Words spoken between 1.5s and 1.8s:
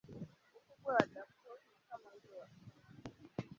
ni